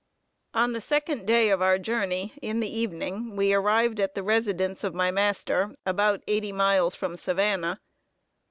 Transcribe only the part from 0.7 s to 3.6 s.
the second day of our journey, in the evening, we